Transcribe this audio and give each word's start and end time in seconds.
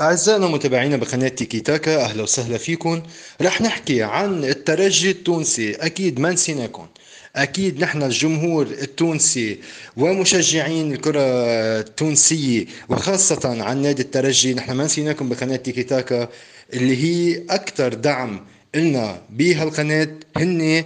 أعزائنا 0.00 0.46
متابعينا 0.46 0.96
بقناة 0.96 1.28
تيكي 1.28 1.60
تاكا 1.60 2.04
أهلا 2.04 2.22
وسهلا 2.22 2.58
فيكم. 2.58 3.02
رح 3.42 3.60
نحكي 3.60 4.02
عن 4.02 4.44
الترجي 4.44 5.10
التونسي. 5.10 5.74
أكيد 5.74 6.20
ما 6.20 6.32
نسيناكم. 6.32 6.86
أكيد 7.36 7.80
نحن 7.80 8.02
الجمهور 8.02 8.66
التونسي 8.66 9.58
ومشجعين 9.96 10.92
الكرة 10.92 11.20
التونسية 11.80 12.66
وخاصة 12.88 13.62
عن 13.62 13.82
نادي 13.82 14.02
الترجي. 14.02 14.54
نحن 14.54 14.72
ما 14.72 14.84
نسيناكم 14.84 15.28
بقناة 15.28 15.56
تيكي 15.56 15.82
تاكا 15.82 16.28
اللي 16.74 16.96
هي 17.04 17.42
أكثر 17.50 17.94
دعم 17.94 18.46
لنا 18.74 19.22
بهالقناة 19.30 20.08
هن 20.36 20.84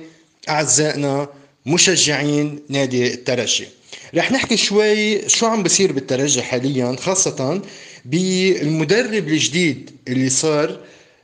أعزائنا 0.49 1.29
مشجعين 1.67 2.63
نادي 2.69 3.15
الترجي. 3.15 3.67
رح 4.15 4.33
نحكي 4.33 4.57
شوي 4.57 5.29
شو 5.29 5.47
عم 5.47 5.63
بصير 5.63 5.93
بالترجي 5.93 6.43
حاليا 6.43 6.97
خاصة 6.97 7.63
بالمدرب 8.05 9.29
الجديد 9.29 9.91
اللي 10.09 10.31
صار 10.31 10.81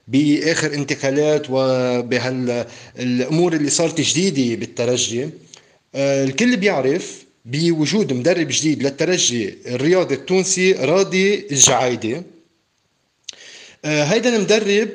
بآخر 0.08 0.74
انتقالات 0.74 1.46
وبهالامور 1.50 3.52
اللي 3.52 3.70
صارت 3.70 4.00
جديدة 4.00 4.60
بالترجي. 4.60 5.28
آه، 5.94 6.24
الكل 6.24 6.56
بيعرف 6.56 7.24
بوجود 7.44 8.12
مدرب 8.12 8.48
جديد 8.50 8.82
للترجي 8.82 9.54
الرياضي 9.66 10.14
التونسي 10.14 10.72
راضي 10.72 11.46
الجعايدي. 11.50 12.22
آه، 13.84 14.04
هيدا 14.04 14.36
المدرب 14.36 14.88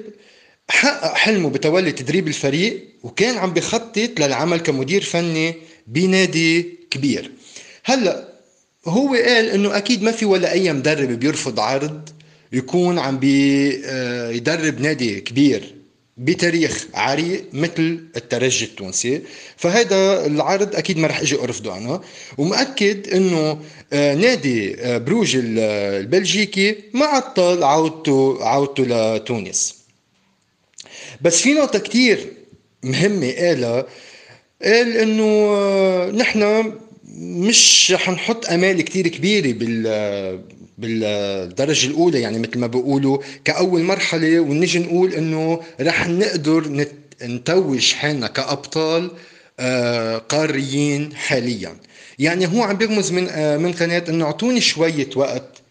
حقق 0.70 1.14
حلمه 1.14 1.50
بتولي 1.50 1.92
تدريب 1.92 2.28
الفريق 2.28 2.88
وكان 3.04 3.38
عم 3.38 3.54
بخطط 3.54 4.20
للعمل 4.20 4.60
كمدير 4.60 5.02
فني 5.02 5.56
بنادي 5.88 6.70
كبير. 6.92 7.32
هلأ 7.84 8.31
هو 8.86 9.14
قال 9.14 9.50
إنه 9.50 9.78
أكيد 9.78 10.04
ما 10.04 10.12
في 10.12 10.26
ولا 10.26 10.52
اي 10.52 10.74
مدرب 10.74 11.10
بيرفض 11.10 11.60
عرض 11.60 12.10
يكون 12.54 13.00
عم 13.00 13.20
بيدرب 13.20 14.78
آه، 14.78 14.82
نادي 14.82 15.22
كبير 15.22 15.76
بتاريخ 16.18 16.88
عريق 16.94 17.46
مثل 17.54 18.04
الترجي 18.16 18.66
التونسي. 18.66 19.22
فهذا 19.58 20.26
العرض 20.26 20.76
أكيد 20.76 20.98
ما 20.98 21.08
رح 21.08 21.20
إجي 21.20 21.40
أرفضه 21.40 21.78
أنا. 21.78 22.02
ومؤكد 22.38 23.14
إنه 23.14 23.60
آه، 23.94 24.16
نادي 24.16 24.82
آه، 24.82 24.98
بروج 24.98 25.36
البلجيكي 25.36 26.76
ما 26.94 27.06
عطل 27.06 27.64
عودته 27.64 28.38
عودته 28.42 28.84
لتونس. 28.84 29.76
بس 31.22 31.42
في 31.42 31.54
نقطة 31.54 31.80
كثير 31.80 32.34
مهمة 32.84 33.32
قالها. 33.32 33.86
قال 34.64 34.98
إنه 34.98 36.06
نحن 36.06 36.74
مش 37.18 37.94
حنحط 37.98 38.46
أمال 38.50 38.82
كتير 38.82 39.08
كبيرة 39.08 39.54
بال 39.54 40.42
بالدرجة 40.78 41.88
الأولى. 41.88 42.22
يعني 42.22 42.40
مثل 42.40 42.60
ما 42.60 42.68
بيقولوا 42.68 43.18
كأول 43.46 43.84
مرحلة 43.84 44.40
ونجي 44.40 44.80
نقول 44.80 45.14
إنه 45.14 45.62
رح 45.82 46.08
نقدر 46.08 46.86
نتوج 47.24 47.94
حالنا 47.94 48.28
كأبطال 48.28 49.12
آه، 49.60 50.18
قاريين 50.18 51.16
حاليا. 51.16 51.76
يعني 52.20 52.48
هو 52.48 52.64
عم 52.64 52.78
بيرمز 52.78 53.12
من 53.12 53.28
آه، 53.30 53.58
من 53.58 53.72
قناة 53.72 54.04
إنه 54.10 54.26
أعطوني 54.26 54.62
شوية 54.62 55.10
وقت 55.16 55.62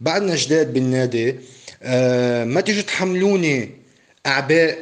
بعدنا 0.00 0.36
جداد 0.36 0.72
بالنادي 0.72 1.34
آه، 1.82 2.44
ما 2.44 2.60
تيجوا 2.60 2.82
تحملوني 2.82 3.70
أعباء 4.26 4.78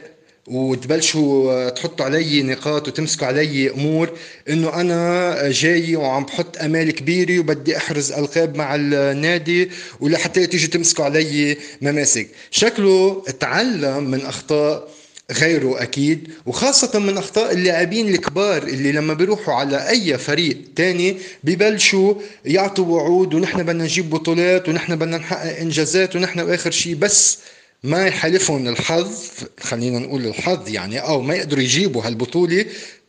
وتبلشوا 0.47 1.69
تحطوا 1.71 2.05
علي 2.07 2.43
نقاط 2.43 2.89
وتمسكوا 2.89 3.27
علي 3.27 3.71
أمور 3.71 4.11
إنه 4.49 4.81
أنا 4.81 5.51
جاي 5.51 5.97
وعم 5.97 6.25
بحط 6.25 6.59
أمال 6.59 6.91
كبيرة 6.91 7.39
وبدي 7.39 7.77
أحرز 7.77 8.13
ألقاب 8.13 8.57
مع 8.57 8.75
النادي 8.75 9.71
ولحتى 10.01 10.47
تيجي 10.47 10.67
تمسكوا 10.67 11.05
علي 11.05 11.57
مماسك. 11.83 12.29
شكله 12.51 13.23
تعلم 13.41 14.11
من 14.11 14.21
أخطاء 14.21 14.89
غيره 15.33 15.83
أكيد 15.83 16.29
وخاصة 16.47 16.99
من 16.99 17.19
أخطاء 17.19 17.53
اللاعبين 17.53 18.09
الكبار 18.09 18.63
اللي 18.63 18.93
لما 18.93 19.15
بيروحوا 19.15 19.55
على 19.55 19.89
أي 19.89 20.19
فريق 20.19 20.59
تاني 20.77 21.17
ببلشوا 21.45 22.15
يعطوا 22.45 22.85
وعود 22.85 23.35
ونحن 23.35 23.63
بدنا 23.63 23.85
نجيب 23.85 24.11
بطولات 24.11 24.69
ونحن 24.69 24.97
بدنا 24.97 25.19
نحقق 25.19 25.59
إنجازات 25.59 26.17
ونحن 26.17 26.45
باخر 26.45 26.71
شيء 26.71 26.95
بس 26.95 27.39
ما 27.85 28.07
يحالفهم 28.07 28.69
الحظ 28.69 29.17
خلينا 29.61 29.99
نقول 29.99 30.27
الحظ 30.27 30.69
يعني 30.69 30.99
أو 30.99 31.21
ما 31.21 31.35
يقدروا 31.35 31.63
يجيبوا 31.63 32.03
هالبطولة. 32.03 32.65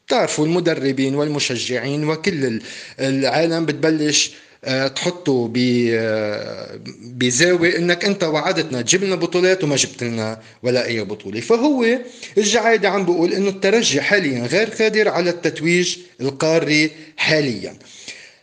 بتعرفوا 0.08 0.46
المدربين 0.46 1.16
والمشجعين 1.16 2.10
وكل 2.10 2.62
العالم 3.00 3.66
بتبلش 3.66 4.32
آه، 4.66 4.88
تحطه 4.88 5.54
آه، 5.94 6.80
بزاوية 7.04 7.78
إنك 7.78 8.06
أنت 8.06 8.24
وعدتنا 8.24 8.82
تجيب 8.82 9.04
لنا 9.04 9.16
بطولات 9.16 9.64
وما 9.64 9.76
جبت 9.76 10.04
لنا 10.04 10.42
ولا 10.64 10.86
أي 10.86 11.04
بطولة. 11.04 11.40
فهو 11.40 12.00
الجعايدة 12.38 12.90
عم 12.90 13.06
بيقول 13.06 13.34
إنه 13.34 13.50
الترجي 13.50 14.02
حاليا 14.02 14.46
غير 14.46 14.70
قادر 14.70 15.10
على 15.10 15.30
التتويج 15.30 15.98
القاري 16.22 16.92
حاليا. 17.18 17.76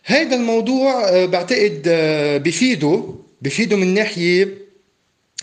هذا 0.03 0.35
الموضوع 0.35 1.09
آه، 1.09 1.25
بعتقد 1.25 1.81
بفيده 2.43 3.15
بفيده 3.41 3.77
من 3.77 3.93
ناحية 3.93 4.64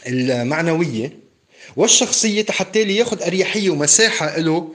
المعنوية 0.07 1.13
والشخصية 1.77 2.47
حتى 2.51 2.85
لي 2.85 2.97
ياخذ 2.97 3.23
أريحية 3.23 3.71
ومساحة 3.71 4.39
له 4.39 4.69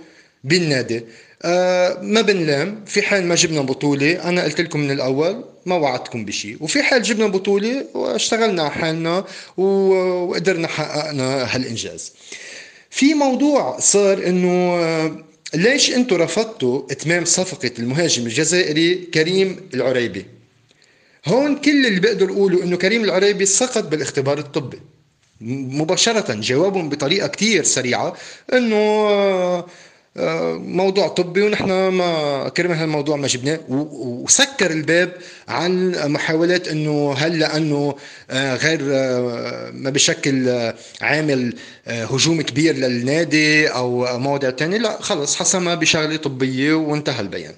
بالنادي. 0.44 1.04
آه 1.44 2.00
ما 2.02 2.22
بنلام 2.22 2.86
في 2.86 3.02
حال 3.02 3.26
ما 3.26 3.36
جبنا 3.36 3.62
بطولة 3.62 4.30
أنا 4.30 4.44
قلت 4.44 4.62
لكم 4.62 4.80
من 4.80 4.92
الأول 4.92 5.46
ما 5.66 5.76
وعدتكم 5.76 6.26
بشيء 6.26 6.58
وفي 6.60 6.84
حال 6.84 7.04
جبنا 7.04 7.28
بطولة 7.28 7.86
واشتغلنا 7.94 8.64
على 8.64 8.72
حالنا 8.72 9.26
وقدرنا 9.58 10.68
حققنا 10.68 11.56
هالإنجاز. 11.56 12.14
في 12.90 13.14
موضوع 13.14 13.80
صار 13.80 14.28
إنه 14.28 14.50
آه 14.50 15.24
ليش 15.54 15.92
أنتم 15.92 16.16
رفضتوا 16.16 16.82
إتمام 16.92 17.26
صفقة 17.26 17.72
المهاجم 17.80 18.26
الجزائري 18.26 18.96
كريم 18.96 19.70
العريبي؟ 19.74 20.26
هون 21.26 21.56
كل 21.56 21.86
اللي 21.86 22.00
بقدر 22.00 22.32
أقوله 22.32 22.64
إنه 22.64 22.78
كريم 22.78 23.04
العريبي 23.04 23.46
سقط 23.46 23.84
بالاختبار 23.84 24.38
الطبي. 24.38 24.80
مباشرة 25.42 26.34
جوابهم 26.34 26.90
بطريقة 26.90 27.28
كتير 27.28 27.64
سريعة 27.64 28.14
إنه 28.54 28.76
آه، 28.76 29.66
آه، 30.18 30.54
موضوع 30.54 31.08
طبي 31.08 31.42
ونحن 31.42 31.88
ما 31.88 32.50
كرمال 32.50 32.78
هالموضوع 32.78 33.16
ما 33.16 33.28
جبناه. 33.28 33.60
وسكر 33.70 34.72
الباب 34.72 35.14
عن 35.48 35.92
محاولات 36.12 36.68
إنه 36.68 37.14
هل 37.14 37.40
لأنه 37.40 37.96
آه، 38.30 38.56
غير 38.56 38.82
ما 39.74 39.90
بشكل 39.90 40.50
عامل 41.02 41.54
هجوم 41.88 42.42
كبير 42.42 42.76
للنادي 42.76 43.68
أو 43.68 44.20
مواضيع 44.20 44.50
تانية 44.50 44.78
لا 44.78 45.02
خلص 45.02 45.36
حسمها 45.36 45.76
بشغلة 45.76 46.16
طبية 46.16 46.74
وانتهى 46.74 47.22
البيان. 47.22 47.54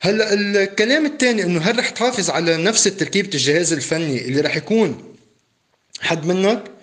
هلأ 0.00 0.34
الكلام 0.34 1.06
الثاني 1.06 1.42
إنه 1.42 1.60
هل 1.60 1.78
رح 1.78 1.90
تحافظ 1.90 2.30
على 2.30 2.56
نفس 2.56 2.84
تركيبه 2.84 3.28
الجهاز 3.34 3.72
الفني 3.72 4.24
اللي 4.24 4.40
رح 4.40 4.56
يكون 4.56 5.14
حد 6.00 6.26
منك؟ 6.26 6.75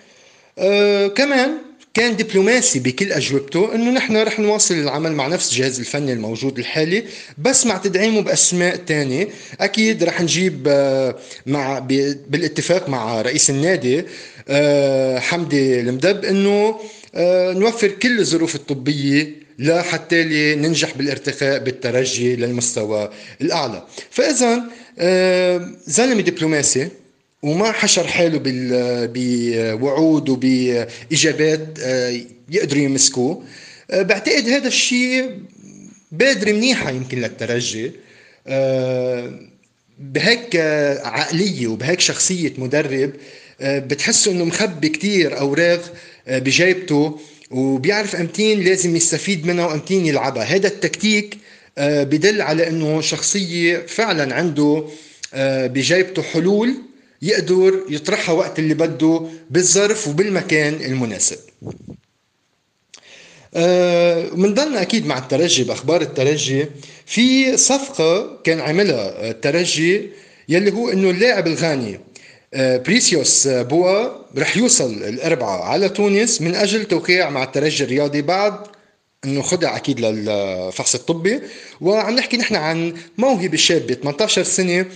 آه 0.58 1.06
كمان 1.06 1.50
كان 1.94 2.16
دبلوماسي 2.16 2.78
بكل 2.78 3.12
أجوبته 3.12 3.74
إنه 3.74 3.90
نحن 3.90 4.16
رح 4.16 4.40
نواصل 4.40 4.74
العمل 4.74 5.12
مع 5.12 5.26
نفس 5.26 5.52
الجهاز 5.52 5.78
الفني 5.78 6.12
الموجود 6.12 6.58
الحالي 6.58 7.04
بس 7.38 7.66
مع 7.66 7.76
تدعيمه 7.76 8.20
بأسماء 8.20 8.76
تانية. 8.76 9.28
أكيد 9.60 10.04
رح 10.04 10.20
نجيب 10.20 10.64
آه 10.68 11.16
مع 11.46 11.78
بالاتفاق 12.28 12.88
مع 12.88 13.22
رئيس 13.22 13.50
النادي 13.50 14.04
آه 14.48 15.18
حمدي 15.18 15.80
المدب 15.80 16.24
إنه 16.24 16.80
نوفر 17.58 17.88
كل 17.88 18.18
الظروف 18.20 18.54
الطبية 18.54 19.44
لحتى 19.58 20.24
ننجح 20.54 20.96
بالارتقاء 20.96 21.58
بالترجي 21.58 22.36
للمستوى 22.36 23.10
الأعلى. 23.40 23.82
فاذا 24.10 24.62
زلمة 25.86 26.20
دبلوماسي 26.22 26.88
وما 27.44 27.72
حشر 27.72 28.06
حاله 28.06 28.40
بوعود 29.12 30.28
وبإجابات 30.28 31.78
آه، 31.82 32.20
يقدروا 32.50 32.82
يمسكوه. 32.82 33.42
آه، 33.90 34.02
بعتقد 34.02 34.48
هذا 34.48 34.68
الشيء 34.68 35.38
بادرة 36.12 36.52
منيحة 36.52 36.90
يمكن 36.90 37.20
للترجي. 37.20 37.92
آه، 38.46 39.40
بهيك 39.98 40.56
عقلية 41.04 41.66
وبهيك 41.66 42.00
شخصية 42.00 42.52
مدرب 42.58 43.12
بتحسه 43.60 44.32
إنه 44.32 44.44
مخبي 44.44 44.88
كتير 44.88 45.38
أوراق 45.38 45.94
بجيبته 46.28 47.18
وبيعرف 47.50 48.16
أمتين 48.16 48.60
لازم 48.60 48.96
يستفيد 48.96 49.46
منها 49.46 49.66
وأمتين 49.66 50.06
يلعبها. 50.06 50.42
هذا 50.44 50.68
التكتيك 50.68 51.38
بدل 51.78 52.40
على 52.40 52.68
إنه 52.68 53.00
شخصية 53.00 53.78
فعلا 53.86 54.34
عنده 54.34 54.84
بجيبته 55.66 56.22
حلول 56.22 56.74
يقدر 57.22 57.84
يطرحها 57.88 58.34
وقت 58.34 58.58
اللي 58.58 58.74
بده 58.74 59.26
بالظرف 59.50 60.08
وبالمكان 60.08 60.74
المناسب. 60.74 61.38
آه، 63.54 64.30
أكيد 64.58 65.06
مع 65.06 65.18
الترجي 65.18 65.64
بأخبار 65.64 66.02
الترجي. 66.02 66.66
في 67.06 67.56
صفقة 67.56 68.40
كان 68.44 68.60
عملها 68.60 69.30
الترجي 69.30 70.10
يلي 70.48 70.72
هو 70.72 70.88
إنه 70.88 71.10
اللاعب 71.10 71.46
الغاني 71.46 72.00
بريسيوس 72.56 73.48
بوأ 73.48 74.08
رح 74.38 74.56
يوصل 74.56 74.92
الاربعاء 74.92 75.62
على 75.62 75.88
تونس 75.88 76.42
من 76.42 76.54
أجل 76.54 76.84
توقيع 76.84 77.30
مع 77.30 77.42
الترجي 77.42 77.84
الرياضي 77.84 78.22
بعد 78.22 78.54
إنه 79.24 79.42
خضع 79.42 79.76
أكيد 79.76 80.00
للفحص 80.00 80.94
الطبي. 80.94 81.40
وعم 81.80 82.14
نحكي 82.14 82.36
نحن 82.36 82.54
عن 82.54 82.94
موهبة 83.18 83.56
شابة 83.56 83.94
18 83.94 84.42
سنة 84.42 84.86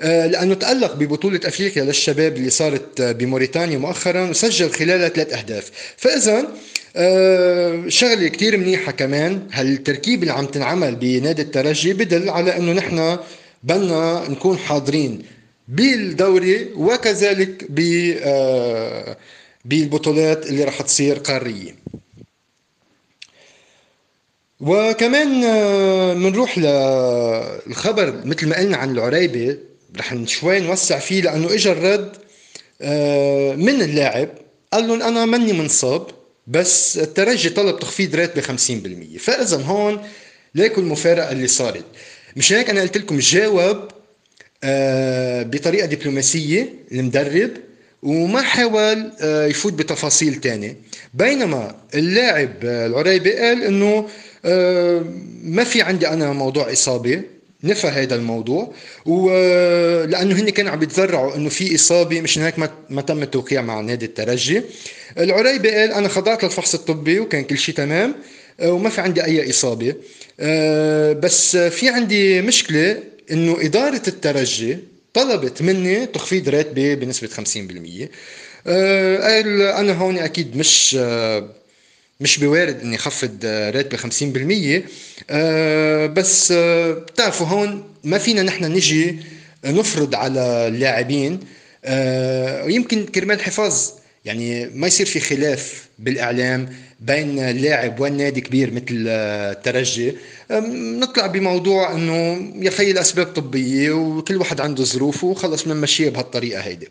آه، 0.00 0.26
لأنه 0.26 0.54
تالق 0.54 0.94
ببطولة 0.94 1.40
أفريقيا 1.44 1.84
للشباب 1.84 2.36
اللي 2.36 2.50
صارت 2.50 3.02
بموريتانيا 3.02 3.78
مؤخرا 3.78 4.30
وسجل 4.30 4.70
خلالها 4.70 5.08
ثلاث 5.08 5.32
أهداف. 5.32 5.70
فاذا 5.96 6.48
آه، 6.96 7.84
شغلة 7.88 8.28
كتير 8.28 8.56
منيحة 8.56 8.92
كمان. 8.92 9.48
هالتركيب 9.52 10.22
اللي 10.22 10.32
عم 10.32 10.46
تنعمل 10.46 10.96
بنادي 10.96 11.42
الترجي 11.42 11.92
بدل 11.92 12.30
على 12.30 12.56
إنه 12.56 12.72
نحن 12.72 13.18
بدنا 13.62 14.28
نكون 14.28 14.58
حاضرين 14.58 15.22
بالدوري 15.68 16.68
وكذلك 16.76 17.66
آه، 18.22 19.16
بالبطولات 19.64 20.46
اللي 20.46 20.64
رح 20.64 20.82
تصير 20.82 21.18
قارية. 21.18 21.76
وكمان 24.60 25.40
بنروح 26.14 26.58
للخبر 26.58 28.20
مثل 28.24 28.48
ما 28.48 28.56
قلنا 28.56 28.76
عن 28.76 28.90
العريبة. 28.90 29.56
رح 29.96 30.14
شوي 30.24 30.60
نوسع 30.60 30.98
فيه 30.98 31.22
لأنه 31.22 31.54
اجى 31.54 31.72
الرد 31.72 32.16
آه، 32.82 33.54
من 33.54 33.82
اللاعب. 33.82 34.28
قال 34.72 34.88
لهم 34.88 35.02
أنا 35.02 35.24
ماني 35.24 35.52
منصاب 35.52 36.06
بس 36.46 36.98
الترجي 36.98 37.50
طلب 37.50 37.78
تخفيض 37.78 38.16
راتبي 38.16 38.42
50% 38.42 39.18
فإذا 39.18 39.56
هون 39.56 40.02
ليكو 40.54 40.80
المفارقة 40.80 41.32
اللي 41.32 41.48
صارت. 41.48 41.84
مش 42.36 42.52
هيك 42.52 42.70
أنا 42.70 42.80
قلت 42.80 42.98
لكم 42.98 43.18
جاوب 43.18 43.88
آه، 44.64 45.42
بطريقة 45.42 45.86
دبلوماسية 45.86 46.74
المدرب 46.92 47.50
وما 48.02 48.42
حاول 48.42 49.12
آه، 49.20 49.46
يفوت 49.46 49.72
بتفاصيل 49.72 50.34
تانية. 50.34 50.76
بينما 51.14 51.76
اللاعب 51.94 52.64
العريبي 52.64 53.32
قال 53.32 53.62
إنه 53.64 54.08
ما 55.44 55.64
في 55.64 55.82
عندي 55.82 56.08
أنا 56.08 56.32
موضوع 56.32 56.72
إصابة. 56.72 57.22
نفى 57.64 57.86
هذا 57.86 58.14
الموضوع. 58.14 58.72
ولأنه 59.06 60.34
هن 60.40 60.50
كانوا 60.50 60.70
عم 60.72 60.82
يتذرعوا 60.82 61.36
إنه 61.36 61.48
في 61.48 61.74
إصابة 61.74 62.20
مشان 62.20 62.42
هيك 62.42 62.58
ما 62.90 63.00
تم 63.00 63.22
التوقيع 63.22 63.62
مع 63.62 63.80
نادي 63.80 64.04
الترجي. 64.04 64.62
العريبي 65.18 65.70
قال 65.70 65.92
أنا 65.92 66.08
خضعت 66.08 66.44
للفحص 66.44 66.74
الطبي 66.74 67.20
وكان 67.20 67.44
كل 67.44 67.58
شيء 67.58 67.74
تمام 67.74 68.14
آه، 68.60 68.72
وما 68.72 68.88
في 68.90 69.00
عندي 69.00 69.24
أي 69.24 69.50
إصابة. 69.50 69.94
آه، 70.40 71.12
بس 71.12 71.56
في 71.56 71.88
عندي 71.88 72.42
مشكلة 72.42 72.98
إنه 73.30 73.56
إدارة 73.60 74.02
الترجي 74.08 74.78
طلبت 75.14 75.62
مني 75.62 76.06
تخفيض 76.06 76.48
راتبي 76.48 76.94
بنسبة 76.96 77.28
50% 77.28 78.08
آه، 78.66 79.18
قال 79.18 79.62
أنا 79.62 79.92
هون 79.92 80.18
أكيد 80.18 80.56
مش 80.56 80.96
مش 82.20 82.38
بوارد 82.38 82.80
إني 82.80 82.98
خفض 82.98 83.44
راتبي 83.44 83.96
50% 83.96 84.84
آه، 85.30 86.06
بس 86.06 86.52
آه، 86.52 86.92
بتعرفوا 86.92 87.46
هون 87.46 87.84
ما 88.04 88.18
فينا 88.18 88.42
نحن 88.42 88.64
نجي 88.64 89.18
نفرض 89.64 90.14
على 90.14 90.68
اللاعبين 90.68 91.40
آه، 91.84 92.64
ويمكن 92.64 93.06
كرمال 93.06 93.40
حفاظ. 93.40 93.90
يعني 94.24 94.66
ما 94.66 94.86
يصير 94.86 95.06
في 95.06 95.20
خلاف 95.20 95.88
بالإعلام 95.98 96.68
بين 97.00 97.38
اللاعب 97.38 98.00
والنادي 98.00 98.40
كبير 98.40 98.70
مثل 98.72 98.84
الترجي 99.08 100.14
نطلع 101.00 101.26
بموضوع 101.26 101.92
إنه 101.92 102.52
يا 102.64 102.70
خي 102.70 102.90
الأسباب 102.90 103.26
طبية 103.26 103.90
وكل 103.90 104.36
واحد 104.36 104.60
عنده 104.60 104.84
ظروفه 104.84 105.26
وخلص 105.26 105.62
بنمشيها 105.62 106.10
بهالطريقة 106.10 106.60
هيدي. 106.60 106.88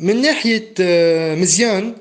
من 0.00 0.22
ناحية 0.22 0.74
مزيان 1.34 1.94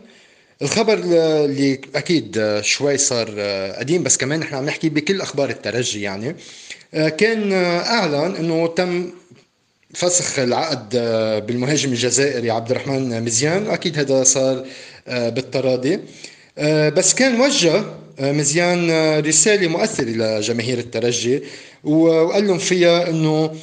الخبر 0.62 0.94
اللي 0.94 1.82
أكيد 1.96 2.60
شوي 2.62 2.98
صار 2.98 3.40
قديم 3.80 4.04
بس 4.04 4.18
كمان 4.18 4.40
نحن 4.40 4.56
عم 4.56 4.66
نحكي 4.66 4.90
بكل 4.90 5.22
أخبار 5.22 5.50
الترجي 5.50 6.02
يعني. 6.02 6.36
كان 6.94 7.54
أعلن 7.54 8.36
إنه 8.36 8.68
تم 8.68 9.10
فسخ 9.94 10.40
العقد 10.40 10.90
بالمهاجم 11.48 11.92
الجزائري 11.92 12.52
عبد 12.52 12.72
الرحمن 12.72 13.24
مزيان. 13.24 13.68
أكيد 13.68 14.00
هذا 14.00 14.24
صار 14.24 14.66
بالتراضي. 15.08 16.00
بس 16.98 17.14
كان 17.14 17.42
وجه 17.42 17.84
مزيان 18.20 18.90
رسالة 19.20 19.68
مؤثرة 19.68 20.10
لجماهير 20.10 20.78
الترجي 20.78 21.44
وقال 21.84 22.48
لهم 22.48 22.58
فيها 22.58 23.10
إنه 23.10 23.30
آه، 23.46 23.56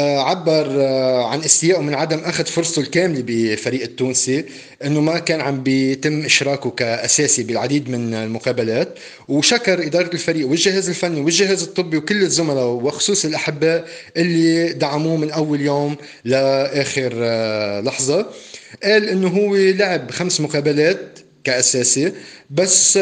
عبر 0.00 0.66
آه، 0.80 1.24
عن 1.26 1.40
استيائه 1.40 1.80
من 1.80 1.94
عدم 1.94 2.18
أخذ 2.18 2.44
فرصته 2.46 2.80
الكاملة 2.80 3.22
بفريق 3.26 3.82
التونسي 3.82 4.44
إنه 4.84 5.00
ما 5.00 5.18
كان 5.18 5.40
عم 5.40 5.62
بيتم 5.62 6.24
إشراكه 6.24 6.70
كأساسي 6.70 7.42
بالعديد 7.42 7.88
من 7.90 8.14
المقابلات. 8.14 8.98
وشكر 9.28 9.86
إدارة 9.86 10.10
الفريق 10.14 10.48
والجهاز 10.48 10.88
الفني 10.88 11.20
والجهاز 11.20 11.62
الطبي 11.62 11.96
وكل 11.96 12.22
الزملاء 12.22 12.66
وخصوص 12.66 13.24
الأحباء 13.24 13.88
اللي 14.16 14.72
دعموه 14.72 15.16
من 15.16 15.30
أول 15.30 15.60
يوم 15.60 15.96
لآخر 16.24 17.12
آه، 17.14 17.80
لحظة. 17.80 18.26
قال 18.82 19.08
إنه 19.08 19.28
هو 19.28 19.56
لعب 19.56 20.10
خمس 20.10 20.40
مقابلات 20.40 21.18
كأساسي. 21.44 22.12
بس 22.50 22.96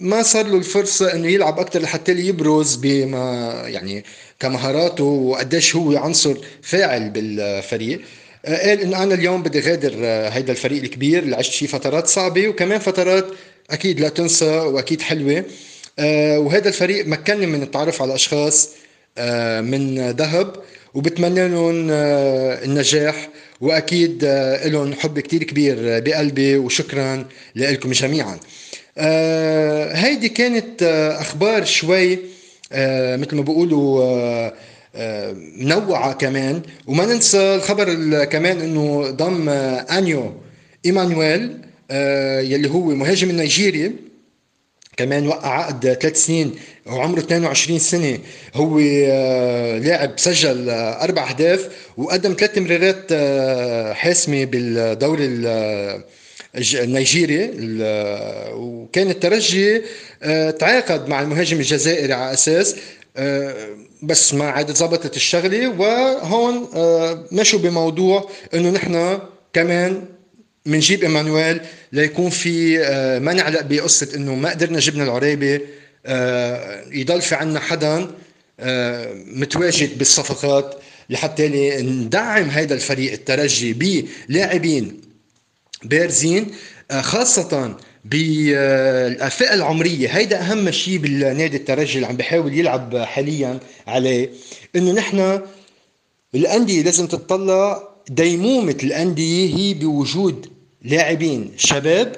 ما 0.00 0.22
صار 0.22 0.46
له 0.46 0.56
الفرصة 0.56 1.12
إنه 1.14 1.28
يلعب 1.28 1.60
أكثر 1.60 1.82
لحتى 1.82 2.12
يبرز 2.12 2.74
بما 2.74 3.52
يعني 3.66 4.04
كمهاراته 4.40 5.04
وقديش 5.04 5.76
هو 5.76 5.96
عنصر 5.96 6.36
فاعل 6.62 7.10
بالفريق. 7.10 8.00
آه، 8.44 8.68
قال 8.68 8.80
انه 8.80 9.02
أنا 9.02 9.14
اليوم 9.14 9.42
بدي 9.42 9.60
غادر 9.60 9.92
آه، 9.96 10.28
هيدا 10.28 10.52
الفريق 10.52 10.82
الكبير 10.82 11.22
اللي 11.22 11.36
عشت 11.36 11.52
فيه 11.52 11.66
فترات 11.66 12.06
صعبة 12.06 12.48
وكمان 12.48 12.78
فترات 12.78 13.26
أكيد 13.70 14.00
لا 14.00 14.08
تنسى 14.08 14.58
وأكيد 14.58 15.02
حلوة. 15.02 15.44
آه، 15.98 16.38
وهذا 16.38 16.68
الفريق 16.68 17.06
مكنني 17.06 17.46
من 17.46 17.62
التعرف 17.62 18.02
على 18.02 18.14
اشخاص 18.14 18.68
من 19.60 20.10
ذهب 20.10 20.56
وبتمنى 20.94 21.48
لهم 21.48 21.90
النجاح 22.64 23.28
وأكيد 23.60 24.24
لهم 24.64 24.92
حب 24.92 25.20
كتير 25.20 25.42
كبير 25.42 25.76
بقلبي 26.00 26.56
وشكرا 26.56 27.24
لكم 27.56 27.92
جميعا. 27.92 28.38
هيدي 29.94 30.28
كانت 30.28 30.82
أخبار 31.20 31.64
شوي 31.64 32.18
آه، 32.72 33.16
مثل 33.16 33.36
ما 33.36 33.42
بيقولوا 33.42 34.02
آه، 34.02 34.52
آه، 34.94 35.32
منوعة 35.56 36.12
كمان. 36.12 36.62
وما 36.86 37.06
ننسى 37.06 37.54
الخبر 37.54 38.24
كمان 38.24 38.60
إنه 38.60 39.10
ضم 39.10 39.48
انيو 39.48 40.34
إيمانويل 40.86 41.58
يلي 42.40 42.70
هو 42.70 42.84
مهاجم 42.84 43.30
النيجيري. 43.30 43.92
كمان 44.96 45.26
وقع 45.26 45.48
عقد 45.48 45.92
ثلاث 46.00 46.26
سنين 46.26 46.54
وعمره 46.86 47.18
22 47.18 47.78
سنة. 47.78 48.18
هو 48.54 48.78
لاعب 49.78 50.12
سجل 50.16 50.70
أربع 50.70 51.30
أهداف 51.30 51.68
وقدم 51.96 52.36
ثلاث 52.38 52.58
مرارات 52.58 53.12
حاسمة 53.96 54.44
بالدوري 54.44 55.24
النيجيري. 56.74 57.50
وكان 58.52 59.10
الترجي 59.10 59.82
آه، 60.22 60.50
تعاقد 60.50 61.08
مع 61.08 61.22
المهاجم 61.22 61.56
الجزائري 61.56 62.12
على 62.12 62.32
أساس 62.32 62.76
آه، 63.16 63.54
بس 64.02 64.34
ما 64.34 64.50
عاد 64.50 64.70
ظبطت 64.70 65.16
الشغلة. 65.16 65.68
وهون 65.68 66.68
آه، 66.74 67.24
مشوا 67.32 67.58
بموضوع 67.58 68.30
إنه 68.54 68.70
نحن 68.70 69.18
كمان 69.52 70.04
بنجيب 70.66 71.02
إيمانويل 71.02 71.60
ليكون 71.92 72.30
في 72.30 72.78
ما 73.22 73.32
نعلق 73.32 73.60
بقصة 73.60 74.08
إنه 74.14 74.34
ما 74.34 74.50
قدرنا 74.50 74.78
جبنا 74.78 75.04
العريبة. 75.04 75.60
يضل 76.92 77.22
في 77.22 77.34
عنا 77.34 77.60
حدا 77.60 78.10
متواجد 79.26 79.98
بالصفقات 79.98 80.74
لحتى 81.10 81.48
ندعم 81.82 82.50
هذا 82.50 82.74
الفريق 82.74 83.12
الترجي 83.12 83.72
بلاعبين 84.28 85.00
بارزين 85.84 86.46
خاصة 87.00 87.76
بالفئة 88.04 89.54
العمرية. 89.54 90.08
هيدا 90.08 90.40
أهم 90.40 90.70
شيء 90.70 90.96
بالنادي 90.96 91.56
الترجي 91.56 91.94
اللي 91.94 92.06
عم 92.06 92.16
بحاول 92.16 92.58
يلعب 92.58 92.96
حاليا 92.96 93.58
عليه 93.86 94.30
إنه 94.76 94.92
نحن 94.92 95.40
الأندية 96.34 96.82
لازم 96.82 97.06
تطلع 97.06 97.91
ديمومة 98.08 98.76
الأندية 98.82 99.56
هي 99.56 99.74
بوجود 99.74 100.46
لاعبين 100.82 101.50
شباب 101.56 102.16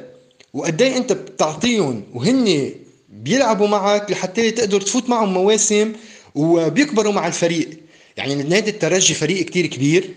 وقد 0.54 0.82
إيه 0.82 0.96
أنت 0.96 1.12
بتعطيهم 1.12 2.02
وهن 2.14 2.72
بيلعبوا 3.08 3.68
معك 3.68 4.10
لحتى 4.10 4.50
تقدر 4.50 4.80
تفوت 4.80 5.08
معهم 5.08 5.34
مواسم 5.34 5.92
وبيكبروا 6.34 7.12
مع 7.12 7.26
الفريق. 7.26 7.70
يعني 8.16 8.34
نادي 8.34 8.70
الترجي 8.70 9.14
فريق 9.14 9.44
كتير 9.44 9.66
كبير 9.66 10.14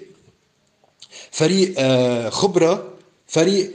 فريق 1.31 1.73
آه، 1.77 2.29
خبرة 2.29 2.93
فريق 3.27 3.71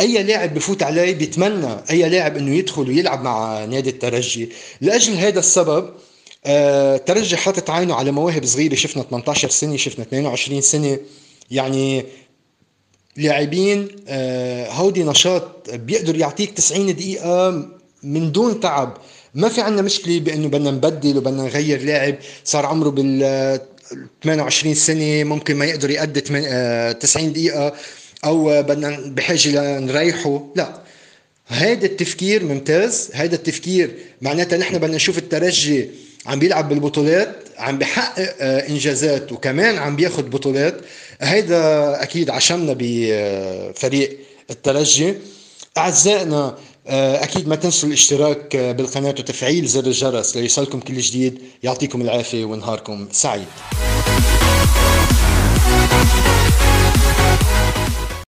أي 0.00 0.22
لاعب 0.22 0.54
بفوت 0.54 0.82
عليه 0.82 1.14
بيتمنى 1.14 1.76
أي 1.90 2.08
لاعب 2.08 2.36
إنه 2.36 2.54
يدخل 2.56 2.88
ويلعب 2.88 3.24
مع 3.24 3.64
نادي 3.64 3.90
الترجي. 3.90 4.48
لأجل 4.80 5.14
هذا 5.14 5.38
السبب 5.38 5.90
آه 6.46 6.96
ترجي 6.96 7.36
حاطط 7.36 7.70
عينه 7.70 7.94
على 7.94 8.10
مواهب 8.10 8.44
صغيرة 8.44 8.74
شفنا 8.74 9.02
18 9.02 9.48
سنة 9.48 9.76
شفنا 9.76 10.04
22 10.04 10.60
سنة. 10.60 10.98
يعني 11.50 12.04
لاعبين 13.16 13.88
آه 14.08 14.70
هودي 14.70 15.04
نشاط 15.04 15.70
بيقدر 15.70 16.16
يعطيك 16.16 16.50
90 16.50 16.94
دقيقة 16.94 17.68
من 18.02 18.32
دون 18.32 18.60
تعب. 18.60 18.96
ما 19.34 19.48
في 19.48 19.60
عندنا 19.60 19.82
مشكلة 19.82 20.20
بأنه 20.20 20.48
بدنا 20.48 20.70
نبدل 20.70 21.18
وبدنا 21.18 21.42
نغير 21.42 21.82
لاعب. 21.82 22.16
صار 22.44 22.66
عمره 22.66 22.88
بال 22.90 23.60
28 24.24 24.74
سنة 24.74 25.24
ممكن 25.24 25.56
ما 25.56 25.64
يقدر 25.64 25.90
يأدي 25.90 26.20
90 26.20 26.44
آه، 26.46 26.92
دقيقة 27.28 27.74
أو 28.24 28.62
بدنا 28.62 29.00
بحاجة 29.06 29.78
لنريحه. 29.78 30.46
لا. 30.56 30.80
هيدا 31.48 31.86
التفكير 31.86 32.44
ممتاز. 32.44 33.10
هيدا 33.14 33.36
التفكير 33.36 33.94
معناتها 34.22 34.56
نحن 34.58 34.78
بدنا 34.78 34.96
نشوف 34.96 35.18
الترجي 35.18 35.90
عم 36.26 36.38
بيلعب 36.38 36.68
بالبطولات 36.68 37.36
عم 37.58 37.78
بحقق 37.78 38.34
آه، 38.40 38.68
إنجازات 38.68 39.32
وكمان 39.32 39.78
عم 39.78 39.96
بياخذ 39.96 40.22
بطولات. 40.22 40.80
هيدا 41.20 42.02
أكيد 42.02 42.30
عشمنا 42.30 42.74
بفريق 42.78 44.18
الترجي 44.50 45.14
أعزائنا 45.78 46.58
آه، 46.86 47.24
أكيد 47.24 47.48
ما 47.48 47.56
تنسوا 47.56 47.88
الاشتراك 47.88 48.56
بالقناة 48.56 49.10
وتفعيل 49.10 49.66
زر 49.66 49.86
الجرس 49.86 50.36
ليصلكم 50.36 50.80
كل 50.80 50.98
جديد. 50.98 51.38
يعطيكم 51.62 52.00
العافية 52.00 52.44
ونهاركم 52.44 53.08
سعيد. 53.12 53.46